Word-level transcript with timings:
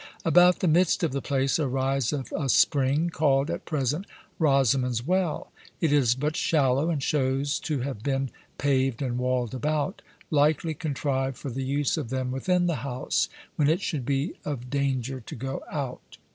About 0.25 0.61
the 0.61 0.67
midst 0.67 1.03
of 1.03 1.11
the 1.11 1.21
place 1.21 1.59
ariseth 1.59 2.31
a 2.31 2.49
spring, 2.49 3.11
called 3.11 3.51
at 3.51 3.65
present 3.65 4.07
Rosamond's 4.39 5.05
Well; 5.05 5.51
it 5.79 5.93
is 5.93 6.15
but 6.15 6.35
shallow, 6.35 6.89
and 6.89 7.03
shows 7.03 7.59
to 7.59 7.81
have 7.81 8.01
been 8.01 8.31
paved 8.57 9.03
and 9.03 9.19
walled 9.19 9.53
about, 9.53 10.01
likely 10.31 10.73
contrived 10.73 11.37
for 11.37 11.51
the 11.51 11.61
use 11.63 11.97
of 11.97 12.09
them 12.09 12.31
within 12.31 12.65
the 12.65 12.77
house, 12.77 13.29
when 13.57 13.69
it 13.69 13.81
should 13.81 14.03
be 14.03 14.33
of 14.43 14.71
danger 14.71 15.19
to 15.21 15.35
go 15.35 15.63
out. 15.71 16.17